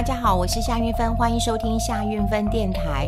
[0.00, 3.06] 大家好，我是夏运芬，欢迎收听夏运芬电台。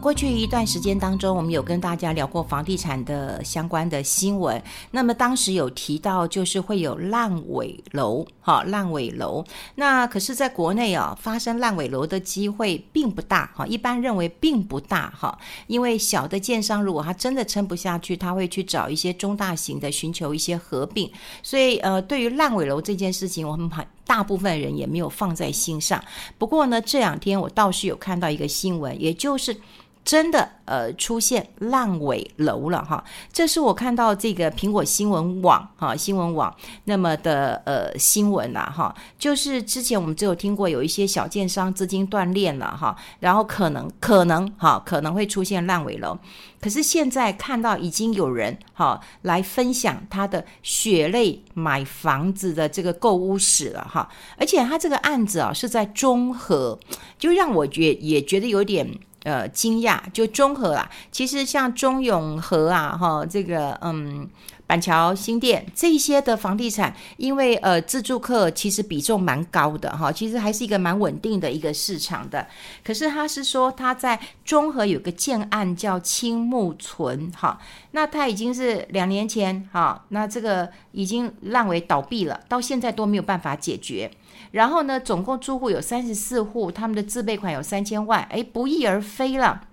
[0.00, 4.62] 过去一段时间当中，我们有跟大家聊过房地产的相关的新闻。
[4.90, 9.44] 那么当时有提到，就是会有烂尾楼，哈，烂尾楼。
[9.74, 21.10] 那可是，在国内啊，发生烂尾楼的机会并不大，哈，一般认为并不大，哈，因为小的建商如果他真的撑不下去，他会去找一些中大型的，寻求一些合并。
[21.42, 26.00] 所以，呃，对于烂尾楼这件事情，我们很大部分人也没有放在心上。
[26.38, 29.56] 不过呢，这两天我倒是有看到一个新闻，也就是。
[30.04, 36.54] 真的，呃，出现烂尾楼了哈，这是我看到这个苹果新闻网哈，新闻网
[36.84, 46.18] 那么的呃新闻呐哈，就是之前我们只有听过有一些小建商资金断裂了哈，然后可能可能哈可能会出现烂尾楼，
[46.60, 56.78] 可是现在看到已经有人哈来分享他的血泪买房子的这个购物史了哈，而且他这个案子啊是在中和，
[57.18, 58.86] 就让我觉也觉得有点。
[59.24, 60.88] 呃，惊讶就综合啦。
[61.10, 64.28] 其实像中永和啊，哈，这个嗯，
[64.74, 72.44] 板桥新店这些的房地产，因为呃，自住客其实比重蛮高的哈，其实还是一个蛮稳定的一个市场的。
[72.82, 77.56] 可是他是说他在中和有个建案叫青木存哈，
[77.92, 84.10] 那他已经是两年前哈，那这个已经烂尾倒闭了，到现在都没有办法解决。
[84.50, 89.68] 然后呢，总共住户有三十四户，他们的自备款有三千万，哎，不翼而飞了。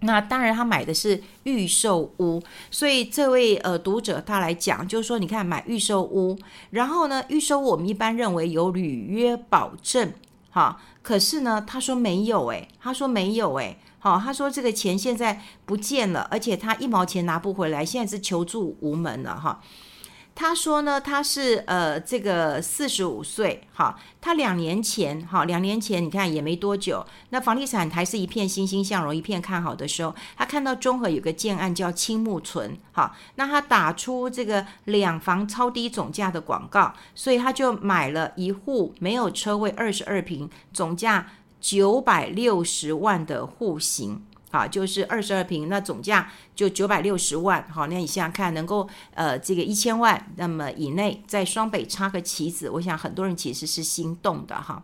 [0.00, 6.38] 那当然，他买的是预售屋，所以这位呃读者他来讲，就是说，你看买预售屋，
[6.70, 10.12] 然后呢，预售屋我们一般认为有履约保证，
[10.50, 19.60] 哈，可是呢，他说没有，哎，他说没有，哎，好，他说这个钱现在不见了，而且他一毛钱拿不回来，现在是求助无门了，哈。
[20.40, 44.22] 他说呢，他是呃这个四十五岁，哈，他两年前，哈，两年前你看也没多久，那房地产还是一片欣欣向荣、一片看好的时候，他看到中和有个建案叫青木存，哈，那他打出这个两房超低总价的广告，所以他就买了一户没有车位二十二平，总价九百六十万的户型。
[44.50, 47.62] 好，就是二十二瓶，那总价就九百六十万。
[47.70, 54.82] 好，那你想想看，能够呃这个一千万，那么以内在双北插个旗子，我想很多人其实是心动的哈。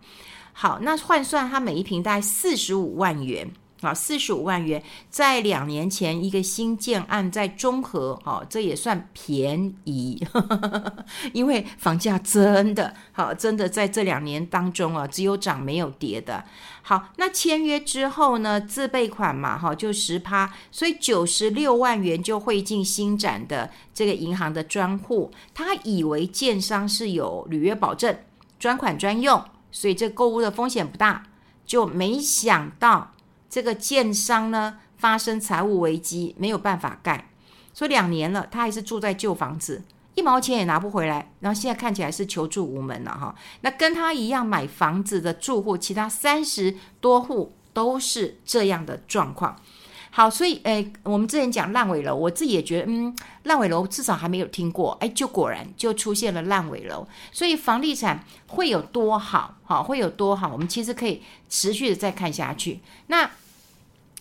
[0.52, 3.50] 好，那换算它每一瓶大概四十五万元。
[3.84, 16.44] 啊，四十五万元，在两年前一个新建案在中和，哦，这也算便宜，呵呵，因为房价真的好，真的在这两年当中啊，只有涨没有跌的。
[16.82, 25.30] 好，那签约之后呢，自备款嘛，哈，就十趴，所以九十六万元就汇进新展的这个银行的专户。
[25.54, 28.14] 他以为建商是有履约保证，
[28.58, 31.24] 专款专用，所以这购物的风险不大，
[31.64, 33.13] 就没想到。
[33.54, 37.30] 这个建商呢，发生财务危机，没有办法盖，
[37.72, 39.84] 所以两年了，他还是住在旧房子，
[40.16, 43.32] 一毛钱也拿不回来，然后现在看起来是求助无门了哈。
[43.60, 49.54] 那跟他一样买房子的住户，其他三十多户都是这样的状况。
[50.10, 57.06] 好，所以诶，我们之前讲烂尾楼，我自己也觉得，嗯，烂尾楼至少还没有听过，哎，就果然就出现了烂尾楼。
[57.30, 62.80] 所以房地产会有多好，好会有多好，我们其实可以持续的再看下去。
[63.06, 63.30] 那。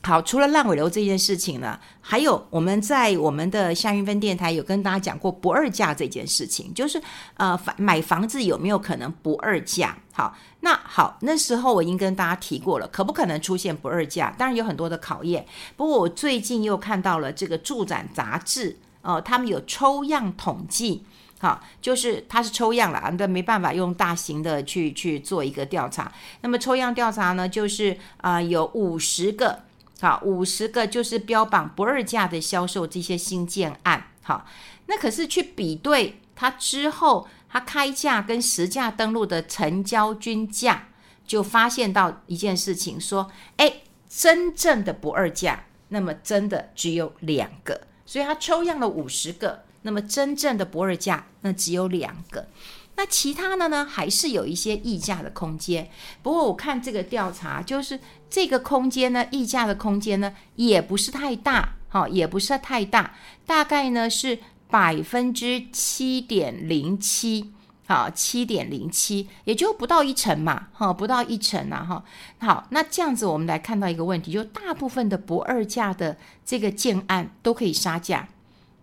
[0.06, 7.02] 好，除了烂尾楼这件事情呢，还有我们在我们的夏云芬电台有跟大家讲过不二价这件事情，就是
[7.38, 9.97] 呃，买房子有没有可能不二价？
[10.12, 14.36] 好，那好，那时候我已经跟大家提过了，可不可能出现不二价？
[14.38, 15.46] 当然有很多的考验。
[15.78, 21.06] 不过我最近又看到了这个住展杂志，哦、他们有抽样统计，
[21.40, 26.12] 好，就是它是抽样了，但没办法用大型的去去做一个调查。
[26.42, 29.59] 那么抽样调查呢，就是啊、有五十个。
[30.03, 34.46] 好，五十个就是标榜不二价的销售这些新建案，好，
[34.88, 40.89] 那可是去比对它之后，它开价跟实价登录的成交均价，
[41.25, 43.75] 就发现到一件事情，说，哎，
[44.10, 52.50] 真正的不二价，那么真的只有两个，所以它抽样了五十个，那么真正的不二价，那只有两个。
[52.95, 55.90] 那其他的呢，还是有一些溢价的空间。
[56.22, 58.00] 不过我看这个调查，就是
[58.30, 63.16] 这个空间呢，溢价的空间呢，也不是太大，哈，也不是太大，
[63.48, 64.38] 大概呢是
[64.69, 67.51] 百分之七点零七，
[67.88, 72.04] 好，七点零七，也就不到一成嘛，哈，不到一成啊，哈。
[72.38, 78.30] 好，那这样子我们来看到一个问题，就大部分的不二价的这个建案都可以杀价，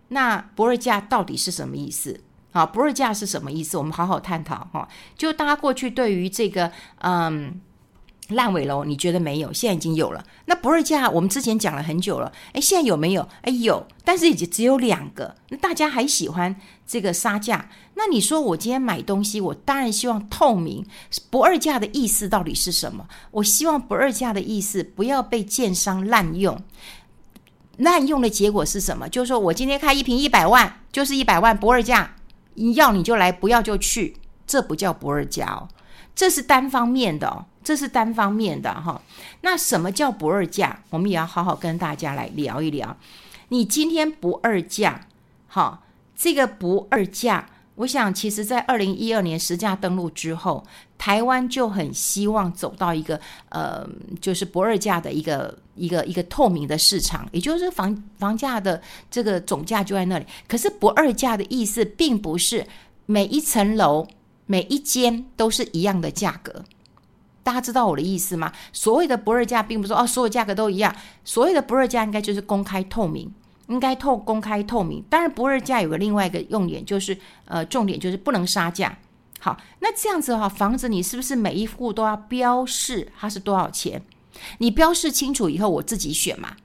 [0.09, 2.19] 那不二价到底是什么意思？
[2.51, 3.77] 好，不二价是什么意思？
[3.77, 4.87] 我们好好探讨哈。
[5.17, 7.59] 就大家过去对于这个嗯
[8.29, 9.51] 烂尾楼，你觉得没有？
[9.51, 10.23] 现在已经有了。
[10.45, 13.27] 那不二价我们之前讲了很久了，哎，现在有没有？
[13.41, 15.35] 哎，有，但是已经只有两个。
[15.49, 16.55] 那大家还喜欢
[16.85, 17.69] 这个杀价？
[17.95, 20.85] 那你说我今天买东西，我当然希望透明。
[21.29, 23.05] 不二价的意思到底是什么？
[23.31, 26.61] 我希望不二价的意思不要被建商滥用。
[27.77, 29.09] 滥用的结果是什么？
[29.09, 32.15] 就是说我今天开一瓶一百万，就是一百万不二价。
[32.55, 35.67] 你要你就来，不要就去，这不叫不二价哦，
[36.13, 39.01] 这是单方面的哦，这是单方面的哈。
[39.41, 40.79] 那什么叫不二价？
[40.89, 42.97] 我们也要好好跟大家来聊一聊。
[43.49, 45.07] 你今天不二价，
[45.47, 45.81] 哈，
[46.15, 50.63] 这个不二价，我想其实在二零一二年实价登录之后，
[50.97, 53.19] 台湾就很希望走到一个
[53.49, 53.87] 呃，
[54.19, 58.79] 就是不二价的一个一个一个透明的市场，也就是房房价的
[59.09, 60.25] 这个总价就在那里。
[60.47, 62.67] 可是不二价的意思，并不是
[63.05, 64.05] 每一层楼
[64.45, 66.63] 每一间都是一样的价格。
[67.41, 68.53] 大家知道我的意思吗？
[68.71, 70.95] 所谓的不二价，并不是说哦，所有价格都一样。
[71.25, 73.33] 所谓的不二价，应该就是公开透明，
[73.71, 75.03] 应该透公开透明。
[75.09, 78.95] 当然，不二价有个另外一个用点，就是呃，重点就是不能杀价。
[79.39, 84.03] 好，那这样子的话，房子你是不是每一户都要标示它是多少钱？
[84.59, 86.55] 你标示清楚以后，我自己选嘛。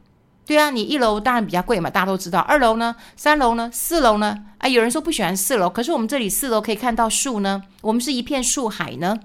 [0.45, 2.39] 对啊，你一楼当然比较贵嘛，大家都知道。
[2.41, 2.95] 二楼呢？
[3.17, 3.71] 三楼呢？
[3.73, 4.45] 四楼呢？
[4.59, 9.19] 啊，有人说不喜欢四楼，可是我们这里四楼可以看到树呢，我们是一片树海呢。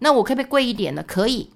[0.00, 1.02] 那我可不可以贵一点呢？
[1.02, 1.50] 可以。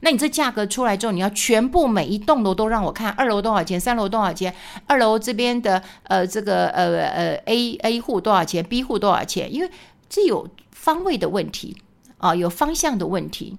[0.00, 3.80] 那你这价格出来之后，你要全部每一栋楼都让我看，二楼多少钱？
[3.80, 4.54] 三楼多少钱？
[4.86, 9.52] 二楼这边的呃这个呃呃 A A 户多少钱？B 户多少钱？
[9.52, 9.70] 因为
[10.08, 11.76] 这有方位的问题
[12.18, 13.56] 啊，有方向的问题。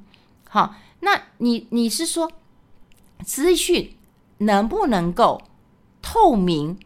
[0.49, 2.31] 好，那你你是说
[3.23, 3.95] 资讯
[4.39, 5.41] 能不能够
[6.01, 6.77] 透明？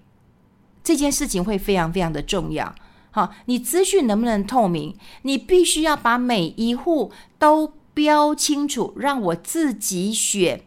[0.81, 2.73] 这件事情会非常非常的重要。
[3.11, 4.95] 好，你资讯能不能透明？
[5.23, 10.61] 你必须要把每一户都标清楚，让我自己选，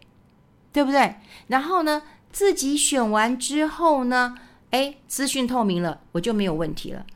[0.70, 1.14] 对不对？
[1.46, 4.34] 然后呢，自己选完之后呢，
[4.69, 7.06] 哎，资讯透明了，我就没有问题了。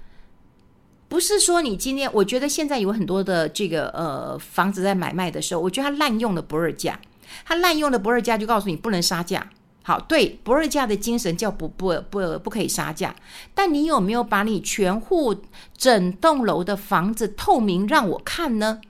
[1.07, 6.99] 不是说你今天，我觉得现在有很多的这个呃房子在买卖的时候，我觉得他滥用了不二价，
[7.45, 9.51] 他滥用了不二价，就告诉你不能杀价。
[9.83, 13.15] 好，对，不二价的精神叫不不不不可以杀价。
[13.55, 15.37] 但你有没有把你全户
[15.77, 18.81] 整栋楼的房子透明让我看呢？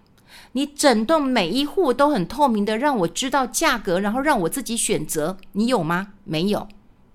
[0.56, 6.14] 你整栋每一户都很透明的让我知道价格，然后让我自己选择，你有吗？
[6.24, 6.66] 没有，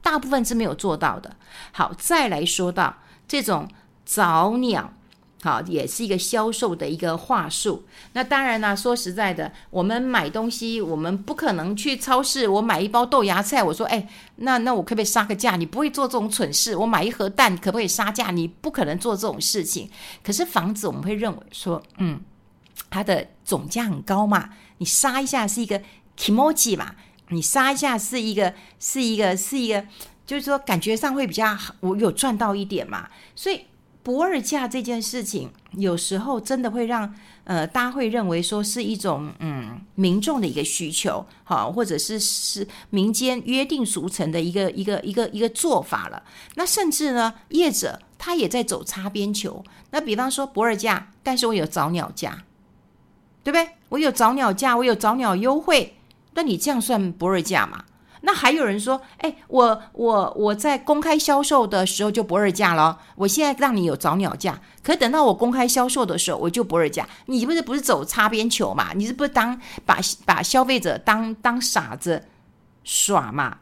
[0.04, 1.36] 大部分是没有做到的。
[1.72, 2.98] 好，再来说到
[3.28, 3.68] 这种。
[4.04, 4.92] 早鸟，
[5.42, 7.86] 好，也是一个销售的一个话术。
[8.12, 14.06] 那当然呢，说实在的，我们买东西，我们不可能去超市，我买一包豆芽菜，我说，哎，
[14.38, 15.56] 那那我可不可以杀个价？
[15.56, 16.76] 你不会做这种蠢事。
[16.76, 18.32] 我买一盒蛋，可不可以杀价？
[18.32, 19.90] 你不可能做这种事情。
[20.22, 22.20] 可是房子，我们会认为说，嗯，
[22.90, 25.82] 它的总价很高嘛，你杀一下是一个
[26.18, 26.96] kimochi 嘛，
[27.30, 29.86] 你杀一下是一个是一个是一个，
[30.26, 33.62] 就是说感觉上会比较好，我有赚到一点嘛，所以。
[34.04, 37.14] 不二价这件事情，有时候真的会让
[37.44, 46.24] 呃大家会认为说是一种嗯民众的一个需求，好，或者是是民间约定俗成的一个一个一个一个做法了。
[46.56, 49.64] 那甚至呢，业者他也在走擦边球。
[49.92, 52.44] 那比方说不二价，但是我有早鸟价，
[53.44, 53.70] 对不对？
[53.90, 55.98] 我有早鸟价，我有早鸟优惠，
[56.34, 57.84] 那你这样算不二价嘛？
[58.24, 68.94] 那还有人说，哎，我我我在公开销售的时候就不二价了，我现在让你有早鸟价，可等到我公开销售的时候我就不二价，你不是不是走擦边球嘛？
[68.94, 72.24] 你是不是当把把消费者当当傻子
[72.84, 73.58] 耍嘛？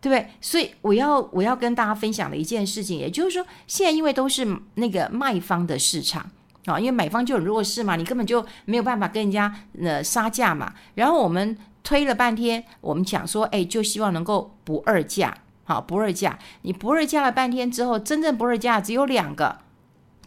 [0.00, 0.28] 对不对？
[0.40, 4.44] 所以我要我要跟大家分享的一件事情，也就是说，现在因为都是
[4.74, 6.28] 那个卖方的市场
[6.72, 11.56] 啊，因为买方就很弱势嘛，你根本就没有办法跟人家呃杀价嘛，然后我们。
[11.82, 15.34] 推了半天，我们讲说，哎，就希望能够不二价，
[15.64, 16.38] 好，不二价。
[16.60, 19.56] 你不二价了半天之后，真正不二价只有两个，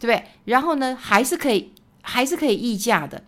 [0.00, 0.24] 不对？
[0.46, 1.72] 然后呢，还是可以，
[2.02, 3.22] 还是可以议价的，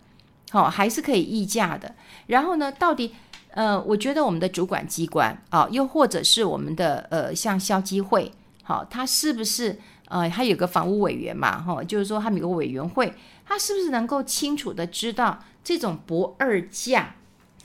[0.51, 1.95] 好，还是可以议价的。
[2.25, 3.15] 然后呢，到底，
[3.51, 8.29] 呃，我觉得我们的主管机关啊，又或者是我们的呃，像消基会，
[8.63, 13.13] 好，他是不是呃，他有个房屋委员嘛，哈，就是说他们有个委员会，
[13.45, 17.15] 他是不是能够清楚的知道这种不二价？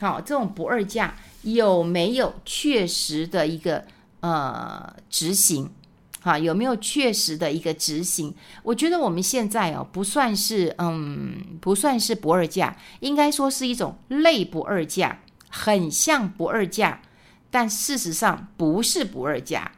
[0.01, 3.85] 好，这种不二价有没有确实的一个
[4.21, 5.71] 呃执行？
[6.21, 8.35] 好，有没有确实的一个执行？
[8.63, 17.01] 我觉得我们现在哦，不算是嗯，不算是不二价，应该说是一种类不二价，很像不二价，
[17.51, 19.73] 但事实上不是不二价，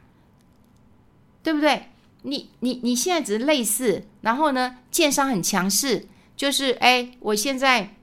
[1.41, 1.89] 对不对？
[2.25, 7.95] 你你你现在只是类似，然后呢，建商很强势，就是哎，我现在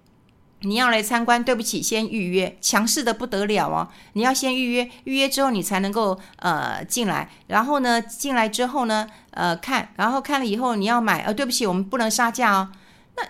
[0.60, 12.70] 你要来参观，对不起，先预约，强势的不得了哦，你要先预约，预约之后你才能够呃进来，然后呢，进来之后呢，呃看，然后看了以后你要买，呃，对不起，我们不能杀价哦，
[13.16, 13.24] 那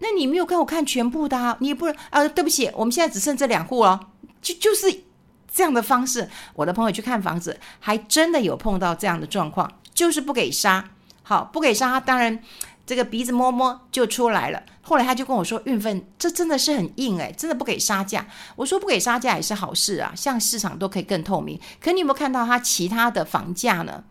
[0.00, 3.98] 那你没有给我看全部的啊，你也不能，呃，对不起，我们现在只剩这两户哦，
[4.42, 5.04] 就就是
[5.50, 9.72] 这样的方式，我的朋友去看房子，还真的有碰到这样的状况。
[9.96, 10.90] 就是不给杀，
[11.24, 12.40] 好，不给杀，他当然
[12.84, 14.62] 这个鼻子摸摸就出来了。
[14.82, 18.24] 后来他就跟我说：“运分，这真的是很硬诶，真的不给杀价。”
[18.54, 21.58] 我说：“不给杀价也是好事啊，像市场都可以更透明。
[21.80, 24.04] 可你有没有看到他其他的房价呢？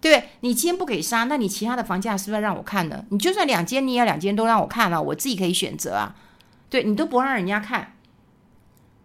[0.00, 0.28] 对不对？
[0.40, 3.04] 你今天不给杀，那你其他的房价是不是要让我看呢？
[3.10, 6.14] 你就算两间，你也要两间都让我看了，我自己可以选择啊。
[6.68, 7.96] 对，你都不让人家看，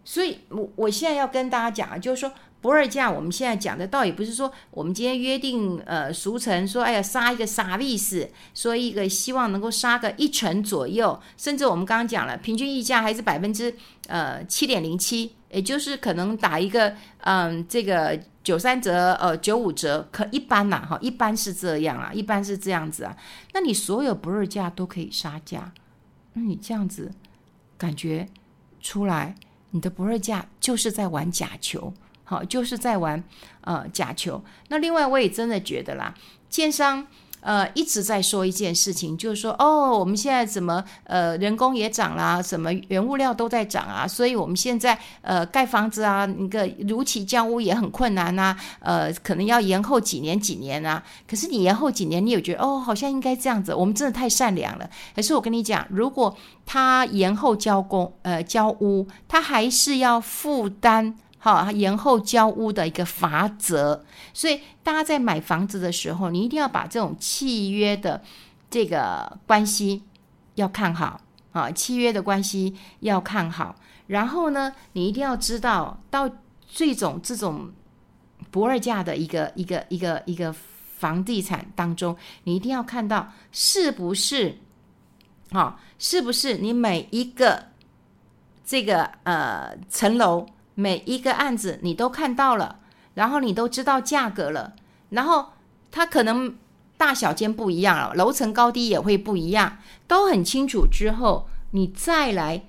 [0.04, 2.34] 所以我我现在要跟大家讲啊，就是说。
[2.62, 8.30] 不二价，我们现在讲的倒也不是说我们今天约定呃俗成说，哎呀杀一个啥意思？
[8.54, 13.74] 说一个希望能够杀个一成左右，甚至我们刚刚讲了，平均溢价还是百分之
[14.08, 23.16] 呃七点零七，也就是可能打一个嗯、这个九三折呃九五折，可一般呐哈，一般是这样啊，一般是这样子啊。
[23.54, 25.72] 那你所有不二价都可以杀价，
[26.34, 27.12] 那你这样子
[27.78, 28.28] 感觉
[28.82, 29.36] 出来，
[29.72, 31.94] 你的不二价就是在玩假球。
[32.30, 33.24] 好，就是在玩
[33.62, 34.40] 呃假球。
[34.68, 36.14] 那另外，我也真的觉得啦，
[36.48, 37.08] 建商
[37.42, 51.04] 呃一直在说一件事情，就是说哦，我们现在怎么呃人工也涨啦，什么原物料都在涨啊，所以我们现在呃盖房子啊，那个如期交屋也很困难呐，呃，可能要延后几年几年啊。
[51.28, 54.88] 可是你延后几年，你有觉得哦，好像应该这样子，我们真的太善良了。
[55.16, 61.18] 可是我跟你讲，如果他延后交工呃交屋，他还是要负担。
[61.42, 64.04] 好，延后交屋的一个法则，
[64.34, 68.22] 所以大家在买房子的时候，你一定要把这种契约的
[68.70, 70.04] 这个关系
[70.56, 71.22] 要看好
[71.54, 73.74] 啊，契约的关系要看好。
[74.08, 76.30] 然后呢，你一定要知道，到
[76.68, 77.72] 这种这种
[78.52, 80.54] 不二价的一个一个一个一个
[80.98, 84.58] 房地产当中，你一定要看到是不是，
[85.52, 87.68] 好，是不是你每一个
[88.66, 90.46] 这个呃层楼。
[90.80, 92.80] 每一个案子你都看到了，
[93.16, 94.76] 然后你都知道价格了，
[95.10, 95.48] 然后
[95.92, 96.56] 它可能
[96.96, 102.64] 大小间不一样了，楼层高低也会不一样，都很清楚之后，你再来，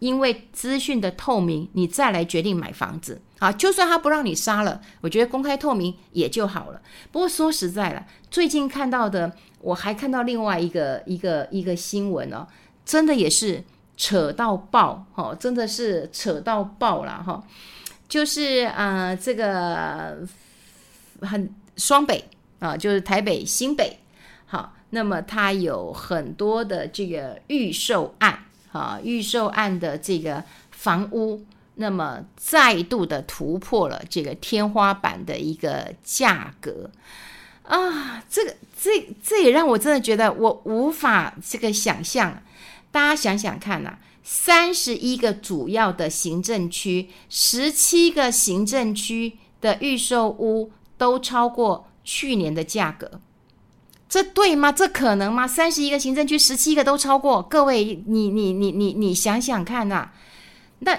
[0.00, 3.52] 因为资讯的透明，你再来决定买房子啊。
[3.52, 6.82] 就算他不让你杀了，我觉得公开透明也就好了。
[7.12, 12.48] 不过说实在了，最近看到的，我还看到另外一个一个一个新闻哦，
[12.84, 13.62] 真的也是。
[13.96, 17.42] 扯到爆，哈，真的是扯到爆了，哈，
[18.06, 20.18] 就是啊、这个
[21.22, 22.22] 很双北
[22.58, 23.98] 啊，就是台北新北，
[24.44, 28.38] 好，那么它有很多的这个预售案，
[28.72, 31.42] 啊，预售案的这个房屋，
[31.76, 36.90] 那么再度的突破了这个天花板的一个价格
[37.62, 42.42] 啊，这个这这也让我真的觉得我无法这个想象。
[42.96, 53.20] 大家想想看呐、啊，三十一个主要的行政区，十七个行政区的预售屋都超过去年的价格，
[54.08, 54.72] 这对吗？
[54.72, 55.46] 这可能吗？
[55.46, 60.12] 三十一个行政区，十七个都超过，各位，你你你你你想想看呐、
[60.78, 60.98] 那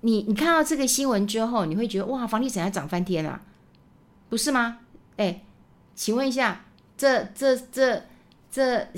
[0.00, 3.42] 你你看到这个新闻之后，你会觉得哇，房地产要涨翻天啊，
[4.30, 4.78] 不是吗？
[5.18, 5.42] 哎，
[5.94, 6.64] 请问一下，
[6.96, 8.02] 这这这
[8.50, 8.88] 这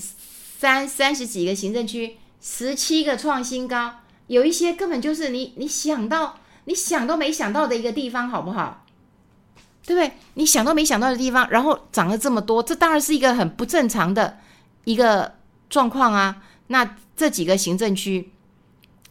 [0.60, 2.18] 三三十几个行政区。
[2.38, 8.84] 十七个创新高，有一些根本就是你你想到你想都没想到的一个地方，好不好？
[9.86, 10.18] 对不对？
[10.34, 14.38] 你想都没想到的地方，然后涨了这么多，这当然是一个很不正常的
[14.84, 15.36] 一个
[15.70, 16.42] 状况啊。
[16.66, 18.30] 那这几个行政区，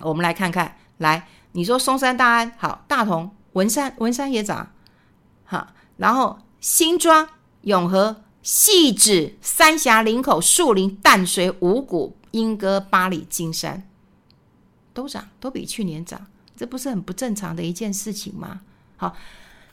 [0.01, 4.71] 我们来看看，来，你说松山、大安好，大同、文山、文山也涨，
[5.45, 7.27] 好，然后新庄、
[7.61, 12.15] 永和、汐止、三峡、林口、树林、淡水、五股。
[12.33, 13.89] 莺歌、八里、金山
[14.93, 18.61] 都涨，都比去年涨，这不是很不正常的一件事情吗？
[18.97, 19.17] 好，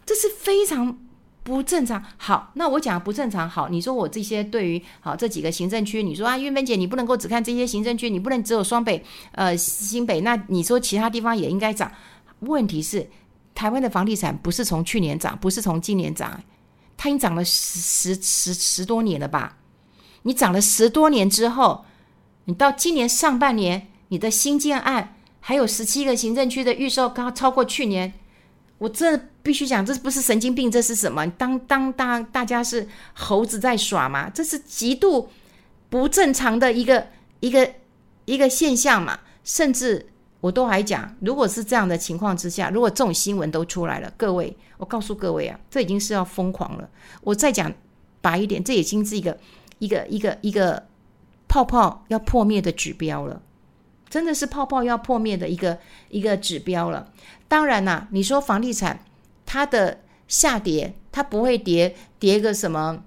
[0.06, 0.98] 这是非常
[1.42, 2.02] 不正常。
[2.16, 3.46] 好，那我讲不正常。
[3.46, 11.92] 好，你说我这些对于好这几个行政区，你说啊，玉芬姐，你不能够只看这些行政区，你不能只有双北、呃新北，那你说其他地方也应该涨？
[12.40, 13.06] 问题是，
[13.54, 16.42] 台湾的房地产不是从去年涨，不是从今年涨，
[16.96, 19.58] 它已经涨了十十十十多年了吧？
[20.22, 21.84] 你涨了十多年之后。
[22.48, 28.12] 你到今年上半年，你的新建案还有十七个行政区的预售高超过去年，
[28.78, 31.26] 我这必须讲，这不是神经病，这是什么？
[31.32, 34.30] 当当当，大家是猴子在耍吗？
[34.30, 35.28] 这是极度
[35.90, 37.08] 不正常的一个
[37.40, 37.74] 一个
[38.26, 39.18] 一个现象嘛。
[39.42, 40.08] 甚至
[40.40, 46.88] 我都还讲，如果是这样的情况之下，如果这种新闻都出来了，各位，我告诉各位啊，这已经是要疯狂了。
[47.22, 47.72] 我再讲
[48.20, 49.36] 白一点，这已经是一个
[49.78, 50.86] 一个一个一个
[51.48, 53.42] 泡泡要破灭的指标了。
[54.08, 55.78] 真的是泡泡要破灭的一个
[56.10, 57.12] 一个指标了。
[57.48, 59.00] 当然啦，你说房地产
[59.44, 63.02] 它的下跌，它不会跌跌个什么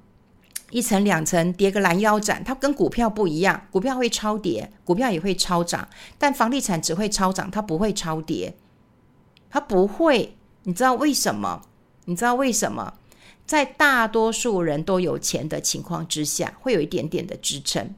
[0.71, 8.55] 一层两层，跌个拦腰斩，它跟股票不一样，股票会超跌，股票也会超涨，但房地产只会超涨，它不会超跌，
[9.49, 10.35] 它不会。
[10.63, 11.63] 你知道为什么？
[12.05, 12.93] 你知道为什么？
[13.45, 17.95] 在大多数人都有钱的情况之下，会有一点点的支撑，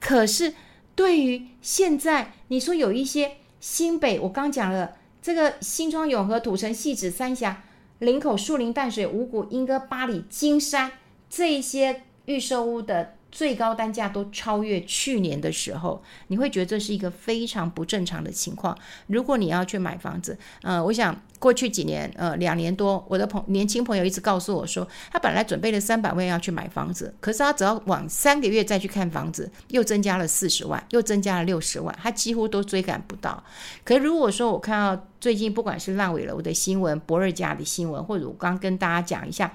[0.00, 0.54] 可是。
[0.96, 7.64] 对于现在你说有一些新北，我刚讲了这个新庄、永和、土城、汐止、三峡、
[7.98, 10.92] 林口、树林、淡水、五股、莺歌、八里、金山
[11.34, 13.14] 这些预售屋的。
[13.34, 18.78] 最高单价都超越去年的时候，你会觉得这是一个非常不正常的情况。
[19.08, 33.42] 如果你要去买房子，呃，我想过去几年，呃，两年多，我的朋年轻朋友一直告诉我说，他本来准备了三百万要去买房子，可是他只要往三个月再去看房子，又增加了四十万，又增加了六十万，他几乎都追赶不到。
[33.82, 39.52] 可如果说我看到最近不管是烂尾楼的新闻、不二价的新闻，或者我刚跟大家讲一下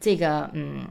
[0.00, 0.88] 这个，嗯。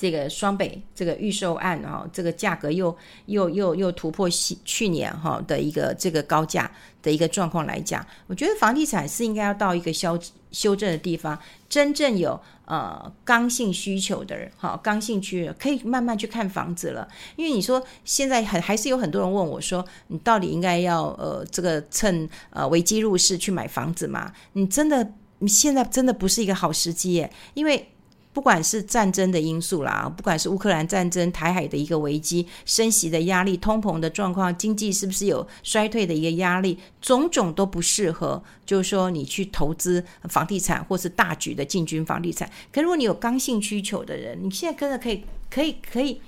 [0.00, 6.70] 这个双北这个预售案啊，这个价格又又又又突破去年哈的一个这个高价
[7.02, 10.18] 的一个状况来讲，我觉得房地产是应该要到一个修
[10.50, 11.38] 修正的地方，
[11.68, 17.06] 真正有呃刚性需求的人哈，刚性需求可以慢慢去看房子了。
[17.36, 24.32] 因为你说现在还还是有很多人问我说，你到底应该要呃这个趁呃危机入市去买房子吗？
[24.54, 27.86] 你真的你现在真的不是一个好时机耶，因为。
[28.32, 42.48] 不管是战争的因素啦，不管是乌克兰战争、台海的一个危机、升息的压力、通膨的状况、经济是不是有衰退的一个压力，种种都不适合，就是说你去投资房地产或是大举的进军房地产。
[42.72, 46.20] 可如果你有刚性需求的人，你现在真的可以，可以，可以。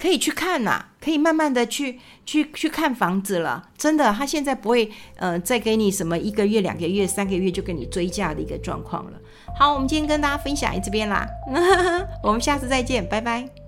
[0.00, 3.68] 可以去看呐、可以慢慢的去去去看房子了。
[3.76, 9.18] 真的，他现在不会呃再给你什么一个月、两个月、三个月就给你追价的一个状况了。
[9.54, 11.26] 好，我们今天跟大家分享这边啦，
[12.22, 13.67] 我们下次再见，拜拜。